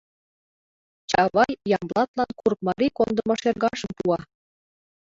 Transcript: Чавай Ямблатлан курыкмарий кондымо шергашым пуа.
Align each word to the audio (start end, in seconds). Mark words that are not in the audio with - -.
Чавай 1.09 1.51
Ямблатлан 1.77 2.29
курыкмарий 2.39 2.91
кондымо 2.97 3.33
шергашым 3.41 3.91
пуа. 3.97 4.19